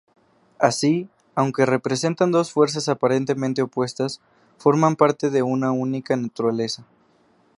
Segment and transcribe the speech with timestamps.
[0.57, 4.19] Así, aunque representan dos fuerzas aparentemente opuestas,
[4.57, 6.87] forman parte de una única naturaleza.